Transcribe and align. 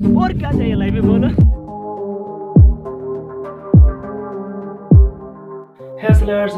और 0.00 0.32
क्या 0.32 0.50
चाहिए 0.50 0.74
लाइफ 0.74 0.92
में, 0.92 1.02
बोलो। 1.02 1.28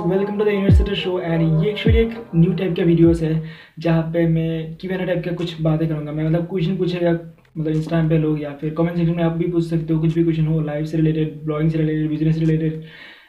Welcome 0.08 0.38
to 0.38 0.44
the 0.44 0.48
university 0.48 0.94
show 0.96 1.18
and 1.20 1.62
ये 1.62 1.70
एक्चुअली 1.70 1.98
एक 1.98 2.10
न्यू 2.34 2.52
टाइप 2.52 2.74
का 2.76 2.82
वीडियोस 2.84 3.22
है, 3.22 3.42
जहाँ 3.78 4.02
पे 4.12 4.26
मैं 4.28 4.74
की 4.76 4.88
टाइप 4.88 5.22
का 5.24 5.32
कुछ 5.34 5.60
बातें 5.62 5.86
करूँगा। 5.88 6.12
मैं 6.12 6.24
मतलब 6.24 6.46
क्वेश्चन 6.50 6.76
पूछेगा 6.76 7.12
मतलब 7.12 7.68
इंस्टाग्राम 7.68 8.08
पे 8.08 8.18
लोग 8.18 8.42
या 8.42 8.52
फिर 8.60 8.74
कमेंट 8.78 8.96
सेक्शन 8.96 9.16
में 9.16 9.22
आप 9.24 9.32
भी 9.32 9.50
पूछ 9.52 9.64
सकते 9.64 9.94
हो, 9.94 10.00
कुछ 10.00 10.14
भी 10.14 10.22
क्वेश्चन 10.24 10.46
हो 10.46 10.60
लाइफ 10.60 10.86
से 10.86 10.96
रिलेटेड 10.96 11.40
ब्लॉगिंग 11.44 11.70
से 11.70 11.78
रिलेटेड 11.78 12.08
बिज़नेस 12.10 12.34
से 12.34 12.40
रिलेटेड 12.40 12.82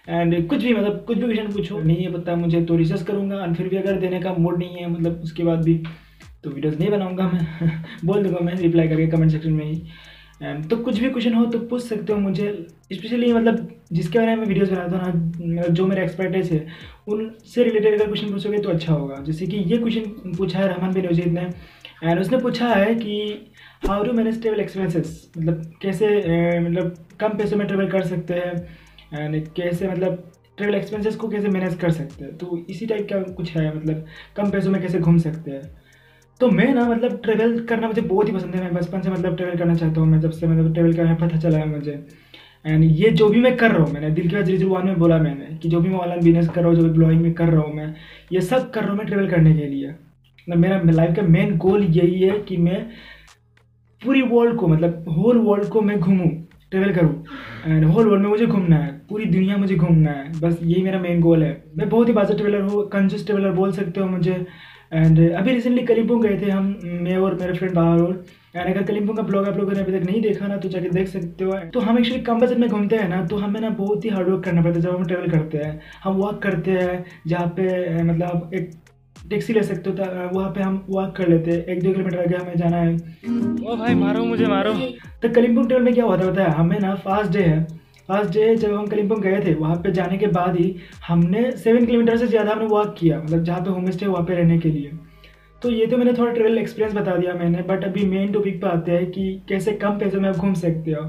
एंड 0.10 0.48
कुछ 0.50 0.64
भी 0.64 0.73
मतलब 0.73 1.04
कुछ 1.07 1.18
भी 1.18 1.23
क्वेश्चन 1.23 1.52
पूछो। 1.54 1.80
नहीं 1.80 2.04
है 2.04 2.12
पता, 2.14 2.36
मुझे 2.36 2.62
तो 2.62 2.76
रिसर्च 2.76 3.02
करूँगा 3.04 3.44
एंड 3.44 3.55
फिर 3.55 3.68
भी 3.70 3.78
अगर 3.78 4.00
देने 4.00 4.20
का 4.20 4.34
मूड 4.39 4.57
नहीं 4.57 4.76
है 4.76 4.89
मतलब 4.89 5.21
उसके 5.23 5.44
बाद 5.44 5.64
भी 5.64 5.82
तो 6.44 6.50
वीडियोस 6.50 6.78
नहीं 6.80 6.90
बनाऊँगा 6.90 7.28
मैं। 7.30 7.71
बोल 8.06 8.24
दूँगा 8.24 8.39
मैं 8.39 8.56
रिप्लाई 8.56 8.88
करके 8.88 9.08
कमेंट 9.08 9.32
सेक्शन 9.32 9.52
में 9.52 9.66
ही। 9.66 9.82
एंड 10.42 10.70
तो 10.70 10.78
कुछ 10.78 11.00
भी 11.00 11.10
क्वेश्चन 11.10 11.34
हो 11.34 11.46
तो 11.46 11.60
पूछ 11.60 11.84
सकते 11.84 12.14
हो 12.14 12.20
मुझे। 12.20 12.52
स्पेशली 12.93 13.32
मतलब 13.34 13.68
जिसके 13.93 14.20
बारे 14.20 14.36
में 14.36 14.46
वीडियोस 14.46 14.70
बनाता 14.70 14.98
हूँ 14.98 15.32
ना 15.46 15.62
जो 15.62 15.88
मेरा 15.88 16.04
एक्सपर्टाइज 16.04 16.52
है, 16.52 16.65
उनसे 17.07 17.64
रिलेटेड 17.64 17.93
अगर 17.93 18.06
क्वेश्चन 18.06 18.32
पूछोगे 18.32 18.60
तो 18.60 18.70
अच्छा 18.70 18.93
होगा। 18.93 19.15
जैसे 19.24 19.48
कि 19.48 19.57
ये 19.57 19.78
क्वेश्चन 19.78 20.34
पूछा 20.38 20.60
है 20.60 20.68
रहमान 20.68 20.93
बिन 20.93 21.07
वजीद 21.07 21.34
ने। 21.34 21.50
एंड 22.04 22.20
उसने 22.20 22.38
पूछा 22.38 22.68
है 22.68 22.93
कि 22.96 23.51
how 23.87 24.04
to 24.04 24.14
manage 24.14 24.42
travel 24.42 24.60
expenses 24.60 25.32
मतलब 25.37 25.71
कैसे 25.82 26.07
मतलब 26.60 26.96
कम 27.20 27.37
पैसों 27.37 27.57
में 27.57 27.68
ट्रेवल 27.68 27.90
कर 27.90 28.04
सकते 28.04 28.34
हैं? 28.34 28.68
एंड 29.14 29.48
कैसे 29.48 29.87
मतलब 29.87 30.32
ट्रेवल 30.57 30.76
एक्सपेंसेस 30.76 31.15
को 31.15 31.28
कैसे 31.29 31.48
मैनेज 31.48 31.76
कर 31.76 31.92
सकते 31.92 32.26
हैं? 32.26 32.38
तो 32.38 32.66
इसी 32.70 32.86
टाइप 32.86 33.08
का 33.09 33.22
कुछ 33.34 33.52
है 33.52 33.76
मतलब 33.78 34.06
कम 34.38 34.50
पैसों 34.52 34.72
में 34.72 34.81
कैसे 34.81 35.00
घूम 35.00 35.17
सकते 35.17 35.52
हैं? 35.52 35.78
तो 36.39 36.48
मैं 36.50 36.73
ना 36.73 36.84
मतलब 36.89 37.20
ट्रेवल 37.23 37.59
करना 37.70 37.88
मुझे 37.88 38.02
बहुत 38.02 38.28
ही 38.28 38.34
पसंद 38.34 38.56
है, 38.56 38.61
मैं 38.64 38.73
बचपन 38.73 39.02
से 39.02 39.09
मतलब 39.09 39.36
ट्रेवल 39.38 39.58
करना 39.58 39.73
चाहता 39.75 40.02
हूँ, 40.02 40.09
मैं 40.09 40.20
जब 40.20 40.31
से 40.31 40.48
मतलब 40.48 40.73
ट्रेवल 40.73 40.94
करना 40.94 41.16
पता 41.16 41.38
चला 41.39 41.58
है 41.58 41.67
मुझे। 41.70 42.03
एंड 42.66 42.84
ये 42.84 43.09
जो 43.12 43.28
भी 43.30 43.39
मैं 43.39 43.56
कर 43.58 43.72
रहा 43.72 43.84
हूँ, 43.84 43.92
मैंने 43.94 44.09
दिल 44.12 44.28
की 44.30 44.36
बात 44.36 44.45
ज़ुबान 44.45 44.86
में 44.86 45.00
बोला 45.00 45.17
मैंने 45.17 45.58
कि 45.58 45.70
जो 45.70 45.80
भी 45.82 45.90
मैं 45.90 45.98
ऑनलाइन 45.98 46.23
बिज़नेस 46.23 46.48
कर 46.50 46.62
रहा 46.62 46.70
हूँ, 46.70 46.78
जो 46.78 46.84
भी 46.84 46.90
ब्लॉगिंग 46.90 47.22
में 47.22 47.34
कर 47.34 47.50
रहा 47.50 47.62
हूँ 47.62 47.73
मैं, 47.76 47.94
ये 48.32 48.42
सब 48.42 48.70
कर 48.72 48.82
रहा 48.82 48.90
हूँ 48.90 48.98
मैं 48.98 49.08
ट्रेवल 49.08 49.30
करने 49.30 49.54
के 49.54 49.66
लिए। 49.66 49.90
मतलब 49.90 50.58
मेरा 50.58 50.82
लाइफ 50.86 51.16
का 51.16 51.22
मेन 51.23 51.58
गोल 51.58 51.84
यही 51.84 52.22
है 52.22 52.40
कि 52.40 52.58
मैं 52.58 52.86
पूरी 54.02 54.22
वर्ल्ड 54.22 54.56
को 54.56 54.67
मतलब 54.67 55.06
होल 55.10 55.38
वर्ल्ड 55.38 55.67
को 55.70 55.82
मैं 55.82 56.00
घूमूँ 56.00 56.30
ट्रेवल 56.72 56.94
करूँ। 56.94 57.23
एंड 57.66 57.86
होल 57.86 58.08
वर्ल्ड 58.08 58.23
में 58.23 58.30
मुझे 58.30 58.45
घूमना 58.45 58.76
है, 58.76 58.92
पूरी 59.10 59.26
दुनिया 59.26 59.58
मुझे 59.58 59.76
घूमना 59.76 60.12
है, 60.12 60.32
बस 60.40 60.60
यही 60.64 60.84
मेरा 60.84 61.00
मेन 61.00 61.22
गोल 61.22 61.44
है। 61.44 61.52
मैं 61.78 61.90
बहुत 61.90 62.08
ही 62.08 62.14
बाजा 62.14 62.36
ट्रेवलर 62.36 62.62
हूँ 62.62 62.88
कंजूस 62.90 63.26
ट्रेवलर 63.26 63.52
बोल 63.52 63.72
सकते 63.72 64.02
हो 64.02 64.08
मुझे। 64.08 64.45
एंड 64.92 65.20
अभी 65.32 65.54
रिसेंटली 65.54 65.84
कलिम्पोंग 65.86 66.23
गए 66.23 66.38
थे 66.42 66.50
हम 66.52 66.76
मैं 66.84 67.18
और 67.18 67.36
मेरे 67.42 67.54
फ्रेंड 67.54 67.73
बाहर 67.73 68.00
और 68.02 68.23
एंड 68.56 68.68
अगर 68.68 68.84
कलिम्पोंग 68.84 69.18
का 69.18 69.23
ब्लॉग 69.23 69.48
आप 69.48 69.58
लोगों 69.58 69.73
ने 69.73 69.80
अभी 69.80 69.92
तक 69.92 70.06
नहीं 70.06 70.22
देखा 70.22 70.48
ना 70.48 70.58
तो 70.58 70.70
जाके 70.70 70.90
देख 70.90 71.08
सकते 71.08 71.44
हो। 71.44 71.58
तो 71.73 71.80
हम 71.80 71.98
एक्चुअली 72.00 72.22
कम 72.23 72.40
बजट 72.40 72.58
में 72.58 72.70
घूमते 72.70 72.95
हैं 72.95 73.10
ना 73.10 73.26
तो 73.26 73.38
हमें 73.38 73.60
ना 73.62 73.70
बहुत 73.72 74.06
ही 74.06 74.10
हार्डवर्क 74.10 74.44
करना 74.44 74.62
पड़ता 74.62 74.76
है 74.76 74.82
जब 74.82 74.95
हम 74.95 75.06
ट्रेवल 75.06 75.30
करते 75.32 75.58
हैं। 75.58 75.80
हम 76.04 76.16
वॉक 76.16 76.42
करते 76.44 76.72
हैं 76.72 77.04
जहाँ 77.28 77.48
पे 77.58 78.04
मतलब 78.04 78.52
एक 78.54 78.72
टैक्सी 79.30 79.54
ले 79.54 79.64
सकते 79.64 79.90
हो 79.90 79.95
तो 79.95 80.04
वहाँ 80.38 80.50
पे 80.52 80.62
हम 80.62 80.84
वॉक 80.90 81.16
कर 81.16 81.28
लेते 81.28 81.52
हैं। 81.52 81.66
एक 81.66 81.84
दो 81.84 81.92
किलोमीटर 81.92 82.20
आगे 82.20 82.36
हमें 82.36 82.56
जाना 82.58 82.78
है। 82.78 82.95
ओ 82.95 83.76
भाई 83.78 83.95
मारो 83.95 84.23
मुझे 84.26 84.45
मारो। 84.48 84.73
तो 85.22 85.30
कलिम्पोंग 85.30 85.67
ट्रेवल 85.67 85.84
में 85.84 85.94
क्या 85.94 86.06
होता 86.06 86.44
है 86.44 86.50
हमें 86.52 86.80
ना 86.80 86.95
फास्ट 86.98 87.32
डे 87.32 87.44
है। 87.44 87.67
फ़र्स्ट 88.10 88.34
डे 88.34 88.56
जब 88.56 88.74
हम 88.74 88.88
कलिम्पोंग 88.88 89.22
गए 89.22 89.40
थे, 89.46 89.54
वहाँ 89.56 89.76
पे 89.78 89.92
जाने 89.92 90.18
के 90.18 90.28
बाद 90.30 90.56
ही 90.56 90.76
हमने 91.08 91.52
सेवन 91.54 91.86
किलोमीटर 91.86 92.18
से 92.18 92.28
ज़्यादा 92.28 92.52
हमने 92.52 92.66
वॉक 92.68 92.96
किया 93.00 93.20
मतलब 93.20 93.44
जहाँ 93.44 93.62
पे 93.62 93.70
होम 93.70 93.90
स्टे 93.92 94.06
वहाँ 94.06 94.26
पे 94.26 94.36
रहने 94.36 94.58
के 94.60 94.70
लिए। 94.70 94.92
तो 95.62 95.70
ये 95.72 95.86
तो 95.88 95.98
मैंने 95.98 96.14
थोड़ा 96.14 96.32
ट्रेवल 96.34 96.58
एक्सपीरियंस 96.58 96.94
बता 96.96 97.16
दिया 97.16 97.34
मैंने 97.36 97.62
बट 97.64 97.84
अभी 97.86 98.06
मेन 98.08 98.32
टॉपिक 98.34 98.62
पे 98.62 98.68
आते 98.68 98.92
हैं 98.92 99.12
कि 99.12 99.42
कैसे 99.50 99.72
कम 99.76 100.00
पैसों 100.00 100.22
में 100.22 100.30
आप 100.30 100.36
घूम 100.38 100.54
सकते 100.56 100.92
हो। 100.92 101.04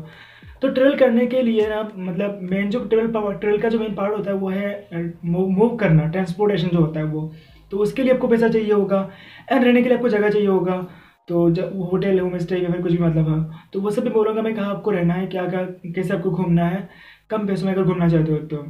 तो 0.63 0.69
ट्रेवल 0.69 0.97
करने 0.99 1.27
के 1.27 1.43
लिए 1.43 1.69
ना 1.69 1.83
मतलब 1.97 2.39
मेन 2.51 2.71
जो 2.71 2.85
ट्रेवल 2.85 3.33
ट्रेवल 3.35 3.59
का 3.59 3.69
जो 3.69 3.79
मेन 3.79 3.95
पार्ट 3.95 4.17
होता 4.17 4.31
है, 4.31 4.37
वो 4.37 4.49
है 4.49 5.13
मूव 5.25 5.77
करना 5.77 6.07
ट्रांसपोर्टेशन 6.09 6.69
जो 6.69 6.79
होता 6.79 7.01
है 7.01 7.07
वो। 7.07 7.33
तो 7.73 7.79
उसके 7.79 8.03
लिए 8.03 8.13
आपको 8.13 8.29
पैसा 8.29 8.49
चाहिए 8.49 8.73
होगा 8.73 9.09
एंड 9.53 9.65
रहने 9.65 9.83
के 9.83 9.89
लिए 9.89 9.97
आपको 9.97 10.09
जगह 10.09 10.31
चाहिए 10.31 10.49
होगा। 10.49 10.87
तो 11.29 11.51
जब 11.51 11.81
होटल 11.91 12.19
होम 12.21 12.39
स्टे 12.39 12.59
या 12.59 12.71
फिर 12.71 12.83
कुछ 12.83 12.93
भी 12.93 12.99
मतलब 12.99 13.29
है। 13.29 13.61
तो 13.73 13.81
वो 13.81 13.91
सब 13.91 14.05
भी 14.05 14.11
बोलूँगा, 14.11 14.43
मैं 14.43 14.55
कहाँ 14.55 14.75
आपको 14.77 14.91
रहना 14.91 15.15
है? 15.15 15.27
क्या 15.27 15.47
क्या, 15.49 15.63
कैसे 15.65 16.15
आपको 16.15 16.31
घूमना 16.31 16.67
है? 16.67 16.89
कम 17.31 17.47
पैसों 17.47 17.67
में 17.67 17.75
अगर 17.75 17.85
घूमना 17.85 18.09
चाहते 18.09 18.33
हो 18.33 18.39
तो। 18.39 18.65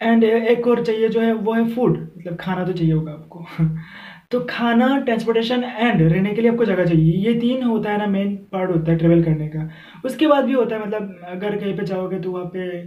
एंड 0.00 0.24
एक 0.24 0.66
और 0.66 0.84
चाहिए 0.84 1.08
जो 1.08 1.20
है, 1.20 1.32
वो 1.32 1.52
है 1.52 1.68
फ़ूड 1.74 1.98
मतलब 2.18 2.36
खाना 2.36 2.64
तो 2.64 2.72
चाहिए 2.72 2.92
होगा 2.92 3.12
आपको। 3.12 3.44
तो 4.30 4.40
खाना 4.50 4.98
ट्रांसपोर्टेशन 4.98 5.64
एंड 5.64 6.02
रहने 6.02 6.34
के 6.34 6.40
लिए 6.42 6.50
आपको 6.50 6.64
जगह 6.64 6.86
चाहिए। 6.86 7.12
ये 7.28 7.34
तीन 7.40 7.62
होता 7.62 7.90
है 7.90 7.98
ना 7.98 8.06
मेन 8.06 8.36
पार्ट 8.52 8.70
होता 8.70 8.92
है 8.92 8.98
ट्रेवल 8.98 9.22
करने 9.24 9.48
का। 9.48 9.68
उसके 10.04 10.26
बाद 10.26 10.44
भी 10.44 10.52
होता 10.52 10.76
है 10.76 10.86
मतलब 10.86 11.20
अगर 11.28 11.56
कहीं 11.58 11.76
पे 11.76 11.84
जाओगे 11.84 12.20
तो 12.20 12.32
वहाँ 12.32 12.44
पे 12.46 12.86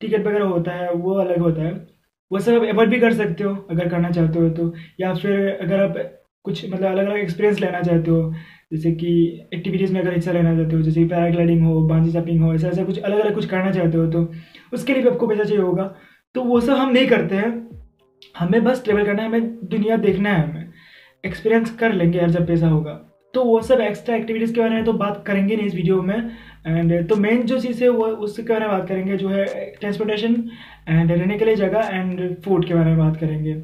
टिकट 0.00 0.26
वगैरह 0.26 0.44
होता 0.44 0.72
है, 0.72 0.92
वो 0.92 1.14
अलग 1.14 1.38
होता 1.38 1.62
है। 1.62 1.72
वो 2.30 2.38
सब 2.40 2.54
आप 2.54 2.62
एफर्ट 2.64 2.90
भी 2.90 3.00
कर 3.00 3.14
सकते 3.14 3.44
हो, 3.44 3.54
अगर 3.70 3.88
करना 3.88 4.10
चाहते 4.10 4.38
हो 4.38 4.48
तो। 4.50 4.72
या 5.00 5.14
फिर 5.14 5.48
अगर 5.62 5.80
आप 5.80 5.96
कुछ 6.44 6.64
मतलब 6.70 6.86
अलग 6.86 7.06
अलग 7.06 7.16
एक्सपीरियंस 7.16 7.60
लेना 7.60 7.80
चाहते 7.80 8.10
हो? 8.10 8.32
जैसे 8.72 8.92
कि 8.92 9.10
एक्टिविटीज़ 9.54 9.92
में 9.94 10.00
अगर 10.00 10.14
हिस्सा 10.14 10.32
लेना 10.32 10.54
चाहते 10.56 10.76
हो, 10.76 10.82
जैसे 10.82 11.00
कि 11.02 11.08
पैराग्लाइडिंग 11.08 11.64
हो 11.64 11.80
बांजी 11.88 12.10
जंपिंग 12.10 12.42
हो 12.42 12.54
ऐसा 12.54 12.68
ऐसा 12.68 12.84
कुछ 12.84 12.98
अलग 12.98 13.18
अलग 13.18 13.34
कुछ 13.34 13.46
करना 13.46 13.70
चाहते 13.70 13.98
हो 13.98 14.06
तो 14.06 14.32
उसके 14.72 14.92
लिए 14.92 15.02
भी 15.02 15.08
आपको 15.08 15.26
पैसा 15.26 15.44
चाहिए 15.44 15.62
होगा। 15.62 15.94
तो 16.34 16.42
वो 16.42 16.60
सब 16.60 16.72
हम 16.72 16.92
नहीं 16.92 17.06
करते 17.06 17.36
हैं। 17.36 17.50
हमें 18.38 18.62
बस 18.64 18.84
ट्रेवल 18.84 19.04
करना 19.04 19.22
है, 19.22 19.28
हमें 19.28 19.58
दुनिया 19.64 19.96
देखना 19.96 20.30
है 20.30 20.48
हमें। 20.50 20.70
एक्सपीरियंस 21.24 21.70
कर 21.76 21.92
लेंगे 21.92 22.18
यार 22.18 22.30
जब 22.30 22.46
पैसा 22.46 22.68
होगा। 22.68 22.92
तो 23.34 23.44
वो 23.44 23.60
सब 23.62 23.80
एक्स्ट्रा 23.80 24.16
एक्टिविटीज़ 24.16 24.52
के 24.54 24.60
बारे 24.60 24.74
में 24.74 24.84
तो 24.84 24.92
बात 24.92 25.22
करेंगे 25.26 25.56
नहीं 25.56 25.66
इस 25.66 25.74
वीडियो 25.74 26.02
में। 26.02 26.16
एंड 26.66 27.08
तो 27.08 27.16
मेन 27.16 27.42
जो 27.42 27.60
चीज़ 27.60 27.82
है 27.84 27.88
वो, 27.88 28.06
उसके 28.06 28.42
बारे 28.42 28.66
में 28.66 28.78
बात 28.78 28.88
करेंगे, 28.88 29.16
जो 29.16 29.28
है 29.28 29.44
ट्रांसपोर्टेशन 29.80 30.34
एंड 30.88 31.12
रहने 31.12 31.38
के 31.38 31.44
लिए 31.44 31.56
जगह 31.56 31.88
एंड 31.92 32.36
फ़ूड 32.42 32.66
के 32.66 32.74
बारे 32.74 32.90
में 32.90 32.98
बात 32.98 33.16
करेंगे। 33.16 33.54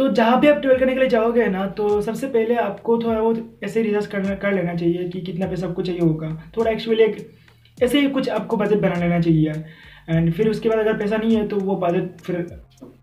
तो 0.00 0.08
जहाँ 0.08 0.40
भी 0.40 0.48
आप 0.48 0.56
ट्रेवल 0.56 0.78
करने 0.78 0.92
के 0.94 1.00
लिए 1.00 1.08
जाओगे 1.08 1.46
ना 1.46 1.66
तो 1.66 2.00
सबसे 2.02 2.26
पहले 2.26 2.54
आपको 2.54 2.98
थोड़ा 2.98 3.20
बहुत 3.20 3.60
ऐसे 3.64 3.82
रिसर्च 3.82 4.06
करना, 4.06 4.34
कर 4.34 4.52
लेना 4.52 4.74
चाहिए 4.74 5.08
कि 5.08 5.20
कितना 5.20 5.46
पैसा 5.46 5.66
आपको 5.66 5.82
चाहिए 5.82 6.00
होगा। 6.00 6.28
थोड़ा 6.56 6.70
एक्चुअली 6.70 7.02
एक 7.02 7.16
ऐसे 7.82 8.00
ही 8.00 8.08
कुछ 8.08 8.28
आपको 8.28 8.56
बजट 8.56 8.80
बना 8.80 8.94
लेना 8.94 9.20
चाहिए। 9.20 9.52
एंड 10.10 10.32
फिर 10.32 10.48
उसके 10.48 10.68
बाद 10.68 10.78
अगर 10.78 10.96
पैसा 10.98 11.16
नहीं 11.16 11.36
है 11.36 11.48
तो 11.48 11.56
वो 11.56 11.76
बजट 11.76 12.20
फिर 12.20 12.46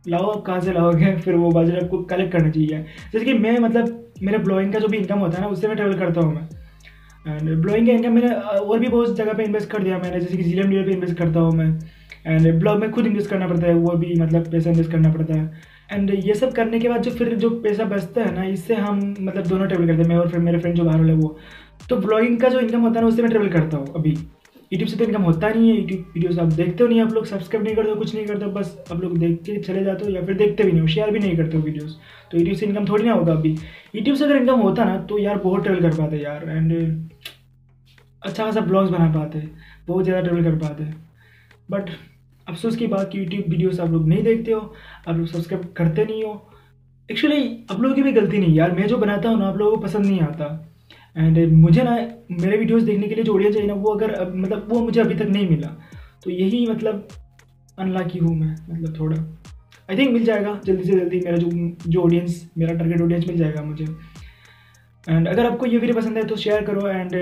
लाओ 0.08 0.32
आप, 0.32 0.46
कहाँ 0.46 0.60
से 0.62 0.74
लाओगे? 0.74 1.16
फिर 1.26 1.36
वो 1.36 1.52
बजट 1.52 1.84
आपको 1.84 1.98
कलेक्ट 2.04 2.32
करना 2.32 2.50
चाहिए। 2.50 2.86
जैसे 3.14 3.26
कि 3.26 3.34
मैं 3.34 3.60
मतलब 3.60 4.14
मेरे 4.24 4.38
ब्लॉइंग 4.38 4.74
का 4.74 4.80
जो 4.80 4.88
भी 4.88 4.98
इनकम 4.98 5.20
होता 5.20 5.38
है 5.38 5.42
ना, 5.42 5.48
उससे 5.48 5.68
मैं 5.68 5.78
ट्रेवल 5.78 6.00
करता 6.00 6.22
हूँ 6.22 6.34
मैं। 6.36 6.50
एंड 7.28 7.62
ब्लॉइंग 7.62 7.88
का 7.88 7.94
इनकम 7.94 8.14
मैंने 8.14 8.34
और 8.36 8.80
भी 8.80 8.88
बहुत 8.88 9.16
जगह 9.16 9.34
पे 9.34 9.44
इन्वेस्ट 9.44 9.70
कर 9.70 9.84
दिया 9.84 9.98
मैंने। 9.98 10.20
जैसे 10.20 10.38
कि 10.38 10.44
जीएम 10.44 10.70
डी 10.70 10.84
पे 10.84 10.92
इन्वेस्ट 10.92 11.18
करता 11.18 11.40
हूँ 11.40 11.52
मैं। 11.52 11.97
एंड 12.26 12.60
ब्लॉग 12.60 12.80
में 12.80 12.92
खुद 12.92 13.06
इन्वेस्ट 13.06 13.30
करना 13.30 13.48
पड़ता 13.48 13.68
है, 13.68 13.74
वो 13.76 13.92
भी 13.94 14.14
मतलब 14.16 14.52
पैसा 14.52 14.70
इन्वेस्ट 14.70 14.92
करना 14.92 15.12
पड़ता 15.14 15.34
है। 15.34 15.76
एंड 15.90 16.12
ये 16.16 16.34
सब 16.36 16.52
करने 16.54 16.80
के 16.80 16.90
बाद 16.90 17.02
जो 17.02 17.12
फिर 17.12 17.36
जो 17.36 17.50
पैसा 17.60 17.84
बचता 17.86 18.24
है 18.24 18.34
ना, 18.36 18.44
इससे 18.46 18.76
हम 18.76 19.00
मतलब 19.20 19.48
दोनों 19.48 19.68
ट्रेवल 19.68 19.88
करते 19.88 20.02
हैं, 20.02 20.10
मैं 20.10 20.18
और 20.18 20.30
फिर 20.30 20.40
मेरे 20.40 20.60
फ्रेंड 20.60 20.76
जो 20.78 20.84
बाहर 20.84 21.00
वाले 21.00 21.14
वो। 21.14 21.38
तो 21.90 21.98
ब्लॉगिंग 21.98 22.40
का 22.40 22.50
जो 22.50 22.60
इनकम 22.60 22.82
होता 22.82 22.96
है 22.96 23.02
ना, 23.02 23.08
उससे 23.08 23.22
मैं 23.22 23.32
ट्रेवल 23.32 23.50
करता 23.50 23.78
हूँ 23.78 23.94
अभी। 23.96 24.18
यूट्यूब 24.72 24.90
से 24.90 24.98
तो 24.98 25.04
इनकम 25.04 25.24
होता 25.24 25.50
नहीं 25.50 25.70
है 25.70 25.76
यूट्यूब 25.76 26.00
वीडियोस 26.16 26.40
आप 26.40 26.48
देखते 26.54 26.84
हो 26.84 26.90
नहीं, 26.90 27.02
आप 27.02 27.14
लोग 27.14 27.26
सब्सक्राइब 27.26 27.66
नहीं 27.66 27.76
करते 27.76 27.90
हो, 27.90 27.96
कुछ 27.96 28.14
नहीं 28.16 28.26
करते 28.26 28.46
हो, 28.46 28.52
बस 28.52 28.78
आप 28.92 29.02
लोग 29.02 29.18
देख 29.18 29.38
के 29.42 29.58
चले 29.60 29.84
जाते 29.84 30.06
हो 30.06 30.12
या 30.12 30.26
फिर 30.26 30.38
देखते 30.38 30.64
भी 30.64 30.72
नहीं 30.72 30.82
हो 30.82 30.88
शेयर 30.88 31.12
भी 31.12 31.20
नहीं 31.20 31.38
करते 31.38 31.58
हो 31.58 31.64
वीडियोस 31.64 31.98
तो 32.32 32.38
यूट्यूब 32.38 32.58
से 32.58 32.66
इनकम 32.66 32.86
थोड़ी 32.86 33.04
ना 33.04 33.14
होगा 33.14 33.34
अभी। 33.34 33.56
यूट्यूब 33.96 34.18
से 34.18 34.24
अगर 34.26 34.36
इनकम 34.36 34.60
होता 34.62 34.86
ना 34.86 34.98
तो 35.02 35.20
यार 35.20 35.38
बहुत 35.40 35.64
ट्रेवल 35.64 35.82
कर 35.82 35.98
पाते 35.98 36.18
यार। 36.18 36.50
एंड 36.50 36.74
अच्छा 38.22 38.44
खासा 38.46 38.62
ब्लॉग्स 38.62 38.90
बना 38.92 39.12
पाते, 39.12 39.44
बहुत 39.88 40.04
ज़्यादा 40.04 40.22
ट्रेवल 40.22 40.44
कर 40.44 40.58
पाते। 40.60 40.84
बट 41.72 41.90
अफसोस 42.48 42.76
की 42.76 42.88
बात 42.88 43.10
कि 43.12 43.20
यूट्यूब 43.20 43.50
वीडियोस 43.50 43.80
आप 43.80 43.90
लोग 43.92 44.08
नहीं 44.08 44.24
देखते 44.24 44.52
हो, 44.52 44.60
आप 45.08 45.16
लोग 45.18 45.28
सब्सक्राइब 45.28 45.74
करते 45.78 46.06
नहीं 46.06 46.24
हो। 46.24 46.52
एक्चुअली 47.10 47.66
आप 47.72 47.82
लोगों 47.82 47.96
की 47.96 48.04
भी 48.04 48.12
गलती 48.12 48.38
नहीं 48.38 48.56
यार। 48.56 48.72
मैं 48.72 48.88
जो 48.88 48.98
बनाता 48.98 49.30
हूँ 49.30 49.40
ना, 49.40 49.48
आप 49.48 49.58
लोगों 49.58 49.78
को 49.78 49.82
पसंद 49.84 50.06
नहीं 50.06 50.20
आता। 50.20 50.74
एंड 51.18 51.54
मुझे 51.54 51.84
ना, 51.84 51.96
मेरे 52.32 52.58
वीडियोस 52.58 52.84
देखने 52.84 53.08
के 53.08 53.16
लिए 53.16 53.24
जो 53.24 53.34
ऑडियंस 53.34 53.56
चाहिए 53.56 53.68
ना, 53.68 53.74
वो 53.74 53.94
अगर 53.94 54.34
मतलब 54.36 54.68
वो 54.70 54.80
मुझे 54.80 55.00
अभी 55.02 55.16
तक 55.16 55.28
नहीं 55.28 55.50
मिला। 55.50 55.68
तो 56.24 56.30
यही 56.32 56.66
मतलब 56.68 57.08
अनलाकी 57.80 58.20
हूँ 58.20 58.36
मैं 58.36 58.56
मतलब 58.70 59.00
थोड़ा। 59.00 59.18
आई 59.90 59.98
थिंक 59.98 60.12
मिल 60.14 60.24
जाएगा, 60.26 60.60
जल्दी 60.66 60.84
से 60.84 61.00
जल्दी 61.00 61.20
मेरा 61.20 61.38
जो 61.38 61.50
जो 61.88 62.02
ऑडियंस 62.02 62.52
मेरा 62.58 62.74
टारगेट 62.74 63.02
ऑडियंस 63.02 63.28
मिल 63.28 63.38
जाएगा 63.38 63.62
मुझे। 63.64 63.86
एंड 65.08 65.28
अगर 65.28 65.46
आपको 65.46 65.66
ये 65.66 65.78
वीडियो 65.78 65.96
पसंद 65.96 66.18
है 66.18 66.24
तो 66.28 66.36
शेयर 66.36 66.64
करो 66.66 66.88
एंड 66.88 67.14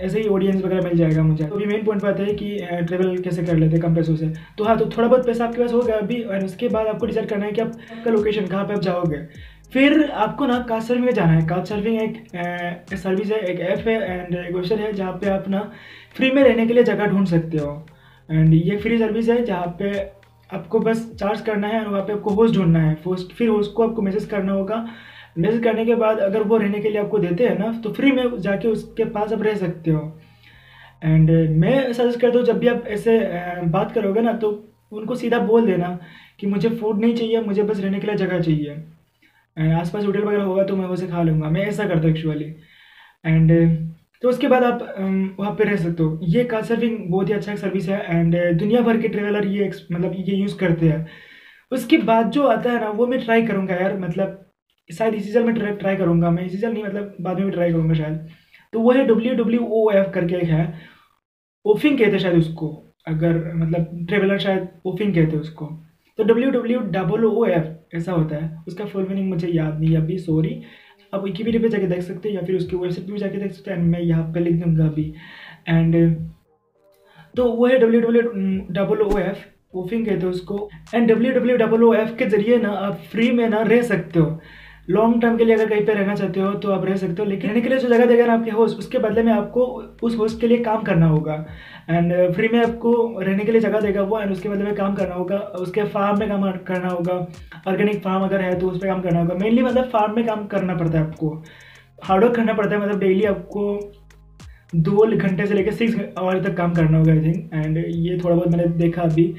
ऐसे 0.00 0.20
ही 0.20 0.28
ऑडियंस 0.28 0.62
वगैरह 0.62 0.82
मिल 0.82 0.96
जाएगा 0.98 1.22
मुझे। 1.22 1.44
तो 1.44 1.54
अभी 1.54 1.66
मेन 1.66 1.84
पॉइंट 1.84 2.02
पर 2.02 2.08
आता 2.08 2.22
है 2.22 2.34
कि 2.34 2.56
ट्रेवल 2.86 3.16
कैसे 3.18 3.42
कर 3.42 3.56
लेते 3.56 3.72
हैं 3.72 3.82
कम 3.82 3.94
पैसों 3.96 4.16
से। 4.16 4.32
तो 4.58 4.64
हाँ 4.64 4.76
तो 4.78 4.86
थोड़ा 4.96 5.08
बहुत 5.08 5.26
पैसा 5.26 5.44
आपके 5.44 5.60
पास 5.62 5.72
होगा 5.72 5.94
अभी 5.96 6.22
और 6.22 6.44
उसके 6.44 6.68
बाद 6.68 6.86
आपको 6.86 7.06
डिसाइड 7.06 7.28
करना 7.28 7.46
है 7.46 7.52
कि 7.52 7.60
आपका 7.60 8.10
लोकेशन 8.10 8.46
कहाँ 8.46 8.64
पे 8.64 8.74
आप 8.74 8.80
जाओगे। 8.80 9.22
फिर 9.72 10.02
आपको 10.04 10.46
ना 10.46 10.58
कार 10.68 10.80
सर्विंग 10.82 11.04
में 11.06 11.12
जाना 11.14 11.32
है। 11.32 11.46
कार 11.48 11.64
सर्विंग 11.64 12.00
एक 12.00 12.94
सर्विस 12.94 13.30
है, 13.30 13.38
एक 13.40 13.60
ऐप 13.60 13.86
है 13.88 13.94
एंड 14.02 14.34
एक 14.36 14.54
वेबसाइट 14.54 14.80
है 14.80 14.92
जहाँ 14.92 15.12
पे 15.12 15.30
आप 15.30 15.48
ना 15.48 15.60
फ्री 16.16 16.30
में 16.30 16.42
रहने 16.42 16.66
के 16.66 16.74
लिए 16.74 16.84
जगह 16.84 17.06
ढूंढ 17.06 17.26
सकते 17.26 17.58
हो। 17.58 17.86
एंड 18.28 18.54
ये 18.54 18.76
फ्री 18.78 18.98
सर्विस 18.98 19.28
है 19.28 19.44
जहाँ 19.44 19.76
पे 19.78 19.92
आपको 20.50 20.80
बस 20.80 21.10
चार्ज 21.20 21.40
करना 21.40 21.68
है 21.68 21.80
और 21.80 21.88
वहाँ 21.88 22.02
पे 22.04 22.12
आपको 22.12 22.30
होस्ट 22.32 22.54
ढूंढना 22.56 22.80
है। 22.80 22.96
होस्ट 23.06 23.32
फिर 23.32 23.48
होस्ट 23.48 23.72
को 23.74 23.88
आपको 23.88 24.02
मैसेज 24.02 24.24
करना 24.26 24.52
होगा 24.52 24.86
मैसेज 25.36 25.62
करने 25.64 25.84
के 25.86 25.94
बाद 25.96 26.18
अगर 26.20 26.42
वो 26.42 26.56
रहने 26.56 26.80
के 26.80 26.88
लिए 26.88 27.00
आपको 27.00 27.18
देते 27.18 27.46
हैं 27.46 27.58
ना 27.58 27.72
तो 27.80 27.92
फ्री 27.92 28.12
में 28.12 28.38
जाके 28.40 28.68
उसके 28.68 29.04
पास 29.06 29.32
आप 29.32 29.42
रह 29.42 29.54
सकते 29.56 29.90
हो। 29.90 30.00
एंड 31.04 31.30
मैं 31.58 31.92
सजेस्ट 31.92 32.20
करता 32.20 32.38
हूँ, 32.38 32.46
जब 32.46 32.58
भी 32.58 32.68
आप 32.68 32.84
ऐसे 32.88 33.18
बात 33.68 33.92
करोगे 33.92 34.20
ना 34.20 34.32
तो 34.34 34.50
उनको 34.92 35.14
सीधा 35.16 35.38
बोल 35.40 35.66
देना 35.66 35.98
कि 36.40 36.46
मुझे 36.46 36.68
फ़ूड 36.70 37.00
नहीं 37.00 37.14
चाहिए, 37.14 37.40
मुझे 37.40 37.62
बस 37.62 37.80
रहने 37.80 38.00
के 38.00 38.06
लिए 38.06 38.16
जगह 38.16 38.40
चाहिए। 38.40 38.76
एंड 39.56 39.72
आसपास 39.74 40.04
होटल 40.06 40.22
वगैरह 40.22 40.42
होगा 40.42 40.64
तो 40.64 40.76
मैं 40.76 40.86
वैसे 40.86 41.06
खा 41.06 41.22
लूँगा। 41.22 41.48
मैं 41.50 41.66
ऐसा 41.66 41.86
करता 41.88 42.00
हूँ 42.00 42.10
एक्चुअली 42.10 42.44
एंड 43.24 43.50
तो 44.22 44.28
उसके 44.28 44.48
बाद 44.48 44.64
आप 44.64 44.82
वहाँ 45.38 45.52
पे 45.54 45.64
रह 45.64 45.76
सकते 45.76 46.02
हो। 46.02 46.18
ये 46.24 46.44
कार 46.44 46.62
सर्विंग 46.64 46.98
बहुत 47.10 47.28
ही 47.28 47.34
अच्छा 47.34 47.54
सर्विस 47.56 47.88
है। 47.88 48.00
एंड 48.10 48.36
दुनिया 48.58 48.80
भर 48.82 49.00
के 49.00 49.08
ट्रेवलर 49.08 49.46
ये 49.48 49.70
मतलब 49.92 50.14
ये 50.18 50.36
यूज़ 50.36 50.56
करते 50.58 50.88
हैं। 50.88 51.06
उसके 51.72 51.98
बाद 52.00 52.30
जो 52.30 52.46
आता 52.46 52.72
है 52.72 52.80
ना, 52.80 52.90
वो 52.90 53.06
मैं 53.06 53.20
ट्राई 53.20 53.46
करूँगा 53.46 53.74
यार 53.74 53.98
मतलब 53.98 54.38
शायद 54.90 55.14
इसी 55.14 55.32
साल 55.32 55.44
में 55.44 55.54
ट्राई 55.54 55.72
ट्राई 55.74 55.96
करूँगा 55.96 56.30
मैं, 56.30 56.44
इसी 56.46 56.58
साल 56.58 56.72
नहीं 56.72 56.84
मतलब 56.84 57.16
बाद 57.20 57.36
में 57.36 57.44
भी 57.46 57.52
ट्राई 57.52 57.72
करूँगा 57.72 57.94
शायद। 57.94 58.28
तो 58.72 58.80
वो 58.80 58.92
है 58.92 59.04
डब्ल्यू 59.06 59.34
डब्ल्यू 59.34 59.60
ओ 59.62 59.90
एफ़ 59.92 60.10
करके 60.10 60.36
एक 60.36 60.48
है। 60.48 60.74
ओफिंग 61.64 61.98
कहते 61.98 62.18
शायद 62.18 62.36
उसको, 62.36 62.68
अगर 63.06 63.52
मतलब 63.54 64.06
ट्रेवलर 64.08 64.38
शायद 64.38 64.68
ओफिंग 64.86 65.14
कहते 65.14 65.36
उसको। 65.36 65.66
तो 66.18 66.24
W 66.24 66.50
W 66.50 66.80
double 66.92 67.24
O 67.24 67.44
F 67.46 67.96
ऐसा 67.96 68.12
होता 68.12 68.36
है। 68.36 68.62
उसका 68.68 68.84
फुल 68.84 69.06
मीनिंग 69.08 69.28
मुझे 69.28 69.48
याद 69.48 69.80
नहीं 69.80 69.96
अभी 69.96 70.18
सॉरी 70.18 70.62
आप 71.12 71.22
विकीपीडिया 71.24 71.62
पे 71.62 71.68
जाके 71.68 71.86
देख 71.86 72.02
सकते 72.02 72.28
हैं 72.28 72.36
या 72.36 72.42
फिर 72.42 72.56
उसकी 72.56 72.76
वेबसाइट 72.76 73.06
पे 73.06 73.12
भी 73.12 73.18
जाके 73.18 73.38
देख 73.38 73.52
सकते 73.52 73.70
हैं 73.70 73.78
मैं 73.78 74.00
यहाँ 74.00 74.24
पे 74.32 74.40
लिख 74.40 74.54
दूँगा 74.62 74.84
अभी। 74.84 75.12
एंड 75.68 75.96
तो 77.34 77.50
वो 77.52 77.66
है 77.66 77.78
W 77.78 78.00
W 78.00 78.22
double 78.72 79.00
O 79.02 79.18
F 79.18 79.44
wwoofing 79.74 80.06
कहते 80.06 80.20
हैं 80.20 80.32
उसको। 80.32 80.68
And 80.94 81.10
W 81.10 81.32
W 81.32 81.56
double 81.56 81.82
O 81.84 81.92
F 81.94 82.16
के 82.16 82.26
ज़रिए 82.26 82.58
ना 82.58 82.70
आप 82.80 83.00
फ्री 83.10 83.30
में 83.32 83.48
ना 83.48 83.62
रह 83.64 83.82
सकते 83.82 84.18
हो। 84.18 84.40
लॉन्ग 84.88 85.20
टर्म 85.22 85.36
के 85.36 85.44
लिए 85.44 85.54
अगर 85.54 85.68
कहीं 85.68 85.84
पे 85.86 85.94
रहना 85.94 86.14
चाहते 86.14 86.40
हो 86.40 86.52
तो 86.54 86.70
आप 86.72 86.84
रह 86.84 86.96
सकते 86.96 87.22
हो 87.22 87.28
लेकिन 87.28 87.50
रहने 87.50 87.60
के 87.60 87.68
लिए 87.68 87.78
जो 87.78 87.88
जगह 87.88 88.06
देगा 88.06 88.26
ना 88.26 88.32
आपके 88.32 88.50
होस्ट 88.50 88.78
उसके 88.78 88.98
बदले 88.98 89.22
में 89.22 89.32
आपको 89.32 89.64
उस 90.02 90.16
होस्ट 90.18 90.40
के 90.40 90.48
लिए 90.48 90.58
काम 90.58 90.82
करना 90.82 91.06
होगा। 91.06 91.34
एंड 91.90 92.12
फ्री 92.34 92.48
uh, 92.48 92.52
में 92.52 92.60
आपको 92.60 93.20
रहने 93.20 93.44
के 93.44 93.52
लिए 93.52 93.60
जगह 93.60 93.80
देगा 93.80 94.02
वो 94.02 94.20
एंड 94.20 94.32
उसके 94.32 94.48
बदले 94.48 94.64
में 94.64 94.74
काम 94.74 94.94
करना 94.94 95.14
होगा 95.14 95.38
उसके 95.60 95.84
फार्म 95.86 96.18
में 96.18 96.28
काम 96.28 96.50
करना 96.66 96.88
होगा 96.88 97.14
ऑर्गेनिक 97.68 98.02
फार्म 98.02 98.24
अगर 98.24 98.40
है 98.40 98.58
तो 98.60 98.68
उस 98.68 98.78
पर 98.78 98.86
काम 98.86 99.00
करना 99.02 99.20
होगा। 99.20 99.34
मेनली 99.34 99.62
मतलब 99.62 99.88
फार्म 99.92 100.16
में 100.16 100.26
काम 100.26 100.46
करना 100.46 100.74
पड़ता 100.74 100.98
है 100.98 101.06
आपको। 101.06 101.30
हार्डवर्क 102.04 102.36
करना 102.36 102.52
पड़ता 102.52 102.74
है 102.74 102.82
मतलब 102.82 103.00
डेली 103.00 103.24
आपको 103.26 103.80
दो 104.74 105.06
घंटे 105.08 105.46
से 105.46 105.54
लेकर 105.54 105.72
सिक्स 105.72 105.98
आवर 106.18 106.42
तक 106.42 106.56
काम 106.56 106.72
करना 106.74 106.98
होगा 106.98 107.12
आई 107.12 107.20
थिंक 107.22 107.50
एंड 107.54 107.76
ये 107.78 108.18
थोड़ा 108.18 108.34
बहुत 108.34 108.48
मैंने 108.48 108.66
देखा 108.78 109.02
अभी। 109.02 109.34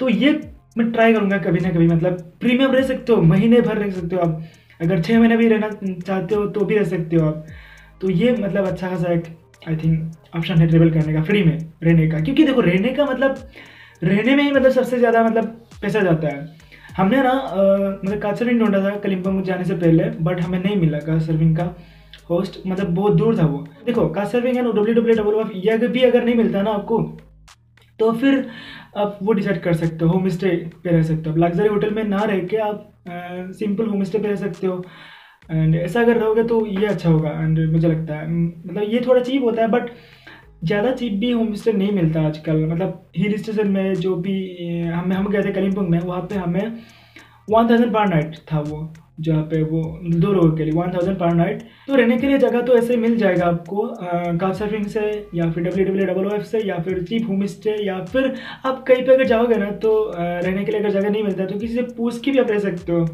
तो 0.00 0.08
ये 0.08 0.38
मैं 0.78 0.90
ट्राई 0.92 1.12
करूँगा 1.14 1.38
कभी 1.40 1.60
ना 1.60 1.70
कभी 1.70 1.86
मतलब 1.88 2.20
प्रीमियम 2.40 2.72
रह 2.72 2.82
सकते 2.82 3.12
हो 3.12 3.22
महीने 3.24 3.60
भर 3.60 3.78
रह 3.78 3.90
सकते 3.90 4.16
हो 4.16 4.22
आप। 4.22 4.42
अगर 4.80 5.02
छः 5.02 5.18
महीने 5.18 5.36
भी 5.36 5.48
रहना 5.48 5.68
चाहते 6.00 6.34
हो 6.34 6.46
तो 6.48 6.64
भी 6.64 6.78
रह 6.78 6.84
सकते 6.86 7.16
हो 7.16 7.26
आप। 7.26 7.46
तो 8.00 8.10
ये 8.10 8.32
मतलब 8.34 8.66
अच्छा 8.66 8.88
खासा 8.88 9.12
एक 9.12 9.24
आई 9.68 9.76
थिंक 9.76 10.36
ऑप्शन 10.36 10.54
है 10.54 10.66
ट्रेवल 10.68 10.90
करने 10.90 11.12
का 11.12 11.22
फ्री 11.22 11.42
में 11.44 11.58
रहने 11.82 12.08
का। 12.08 12.20
क्योंकि 12.20 12.44
देखो, 12.44 12.60
रहने 12.60 12.92
का 12.92 13.04
मतलब 13.04 13.36
रहने 14.02 14.34
में 14.36 14.42
ही 14.44 14.50
मतलब 14.50 14.70
सबसे 14.72 14.98
ज़्यादा 14.98 15.22
मतलब 15.24 15.44
पैसा 15.82 16.00
जाता 16.00 16.28
है। 16.28 16.54
हमने 16.96 17.22
ना 17.22 17.32
मतलब 17.34 18.20
कार 18.20 18.34
सर्विंग 18.36 18.60
ढूंढा 18.60 18.78
था, 18.80 18.96
कलिम्पोंग 18.96 19.42
जाने 19.44 19.64
से 19.64 19.74
पहले 19.76 20.04
बट 20.20 20.40
हमें 20.40 20.58
नहीं 20.58 20.76
मिला 20.76 20.98
कार 21.00 21.20
सर्विंग 21.20 21.56
का 21.56 21.74
होस्ट 22.30 22.58
मतलब 22.66 22.94
बहुत 22.94 23.14
दूर 23.14 23.38
था 23.38 23.46
वो। 23.46 23.66
देखो 23.86 24.08
कार 24.10 24.26
सर्विंग 24.26 24.56
ना 24.56 24.70
डब्ल्यू 24.70 24.94
डब्ल्यू 24.94 25.14
डब्ल्यू 25.16 25.60
ये 25.62 25.76
भी 25.78 26.02
अगर 26.02 26.24
नहीं 26.24 26.34
मिलता 26.34 26.62
ना 26.62 26.70
आपको 26.72 27.00
तो 27.98 28.10
फिर 28.14 28.48
आप 28.96 29.18
वो 29.22 29.32
डिसाइड 29.32 29.60
कर 29.62 29.74
सकते 29.74 30.04
हो 30.04 30.10
होम 30.10 30.28
स्टे 30.28 30.48
पे 30.84 30.90
रह 30.90 31.02
सकते 31.02 31.30
हो। 31.30 31.36
लग्जरी 31.36 31.68
होटल 31.68 31.90
में 31.90 32.02
ना 32.04 32.22
रह 32.24 32.38
के 32.46 32.56
आप 32.58 32.92
सिंपल 33.08 33.86
होम 33.86 34.02
स्टे 34.04 34.18
पर 34.18 34.28
रह 34.28 34.36
सकते 34.36 34.66
हो। 34.66 34.82
एंड 35.50 35.74
ऐसा 35.76 36.00
अगर 36.00 36.16
रहोगे 36.16 36.42
तो 36.44 36.64
ये 36.66 36.86
अच्छा 36.86 37.08
होगा। 37.08 37.30
एंड 37.32 37.58
मुझे 37.72 37.88
लगता 37.88 38.14
है 38.14 38.28
मतलब 38.30 38.82
ये 38.84 39.00
थोड़ा 39.06 39.22
चीप 39.22 39.42
होता 39.42 39.62
है 39.62 39.68
बट 39.70 39.90
ज़्यादा 40.64 40.92
चीप 40.92 41.12
भी 41.20 41.30
होम 41.30 41.52
स्टे 41.54 41.72
नहीं 41.72 41.92
मिलता 41.92 42.20
आजकल। 42.26 42.64
मतलब 42.66 43.10
हिल 43.16 43.36
स्टेशन 43.38 43.68
में 43.70 43.94
जो 43.96 44.14
भी, 44.16 44.36
हमें, 44.86 45.16
हम 45.16 45.28
गए 45.28 45.42
थे 45.42 45.52
कलिम्पोंग 45.52 45.88
में, 45.88 45.98
वहाँ 46.00 46.20
पे 46.22 46.34
हमें 46.36 46.78
वन 47.50 47.68
थाउज़ेंड 47.70 47.92
पर 47.94 48.08
नाइट 48.08 48.36
था 48.52 48.60
वो। 48.60 48.78
जहाँ 49.18 49.42
पे 49.44 49.62
वो 49.62 49.82
दो 50.04 50.32
लोगों 50.32 50.50
के 50.56 50.64
लिए 50.64 50.72
वन 50.74 50.92
थाउज़ेंड 50.94 51.16
पर 51.18 51.34
नाइट 51.34 51.62
तो 51.86 51.94
रहने 51.94 52.16
के 52.18 52.26
लिए 52.26 52.38
जगह 52.38 52.62
तो 52.62 52.76
ऐसे 52.78 52.96
मिल 52.96 53.16
जाएगा 53.18 53.46
आपको 53.46 53.86
कार 54.38 54.52
सर्फिंग 54.54 54.86
से, 54.86 55.28
या 55.34 55.50
फिर 55.50 55.64
डब्ल्यू 55.64 55.84
डब्ल्यू 55.86 56.06
डबल 56.06 56.34
एफ़ 56.34 56.42
से, 56.44 56.60
या 56.60 56.78
फिर 56.78 57.02
चीप 57.04 57.28
होम 57.28 57.44
स्टे 57.46 57.76
या 57.86 57.98
फिर 58.04 58.32
आप 58.66 58.84
कहीं 58.88 59.06
पे 59.06 59.14
अगर 59.14 59.24
जाओगे 59.26 59.56
ना 59.56 59.70
तो 59.82 59.92
रहने 60.16 60.64
के 60.64 60.72
लिए 60.72 60.80
अगर 60.80 60.90
जगह 60.90 61.10
नहीं 61.10 61.22
मिलता 61.24 61.46
तो 61.46 61.58
किसी 61.58 61.74
से 61.74 61.82
पूछ 61.96 62.20
के 62.20 62.30
भी 62.30 62.38
आप 62.38 62.50
रह 62.50 62.58
सकते 62.60 62.92
हो 62.92 63.04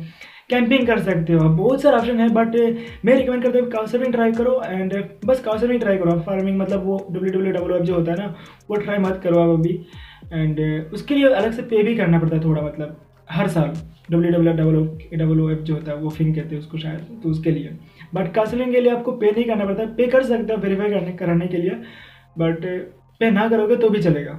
कैंपिंग 0.51 0.87
कर 0.87 0.99
सकते 1.03 1.33
हो। 1.33 1.49
बहुत 1.49 1.83
सारे 1.83 1.97
ऑप्शन 1.97 2.21
है 2.21 2.29
बट 2.31 2.57
मैं 3.05 3.15
रिकमेंड 3.17 3.43
करता 3.43 3.59
हूँ 3.59 3.69
काउ 3.71 3.87
सर्विंग 3.87 4.13
ट्राई 4.13 4.33
करो 4.33 4.61
एंड 4.65 4.95
बस 5.25 5.41
काउ 5.41 5.59
सर्विंग 5.59 5.81
ट्राई 5.81 5.99
करो। 5.99 6.19
फ़ार्मिंग 6.21 6.59
मतलब 6.61 6.85
वो 6.87 6.97
डब्ल्यू 7.11 7.33
डब्ल्यू 7.33 7.53
डब्ल्यू 7.53 7.77
एफ़ 7.77 7.85
जो 7.85 7.95
होता 7.95 8.13
है 8.13 8.19
ना, 8.19 8.35
वो 8.71 8.77
ट्राई 8.77 8.99
मत 8.99 9.21
करो 9.25 9.41
आप 9.41 9.59
अभी। 9.59 9.81
एंड 10.33 10.93
उसके 10.95 11.15
लिए 11.15 11.33
अलग 11.33 11.53
से 11.53 11.63
पे 11.65 11.83
भी 11.83 11.97
करना 11.97 12.19
पड़ता 12.19 12.37
है 12.37 12.45
थोड़ा 12.45 12.63
मतलब। 12.63 13.01
हर 13.29 13.49
साल 13.49 13.73
W 14.11 14.31
W 14.33 14.53
W 14.53 15.19
W 15.19 15.49
F 15.51 15.61
जो 15.61 15.75
होता 15.75 15.93
है, 15.93 15.97
वो 15.99 16.11
फिंग 16.11 16.35
कहते 16.35 16.55
हैं 16.55 16.63
उसको 16.63 16.79
शायद 16.79 17.21
तो 17.23 17.29
उसके 17.31 17.51
लिए। 17.51 17.77
बट 18.15 18.33
काउंसलिंग 18.35 18.73
के 18.73 18.81
लिए 18.81 18.93
आपको 18.93 19.13
पे 19.13 19.31
नहीं 19.31 19.45
करना 19.45 19.65
पड़ता। 19.65 19.85
पे 19.97 20.07
कर 20.07 20.23
सकते 20.25 20.53
हो 20.53 20.61
वेरीफाई 20.61 20.91
करने 20.91 21.13
कराने 21.13 21.47
के 21.47 21.57
लिए 21.57 21.77
बट 22.39 22.65
पे 23.21 23.31
ना 23.31 23.49
करोगे 23.49 23.77
तो 23.77 23.89
भी 23.89 24.03
चलेगा। 24.03 24.39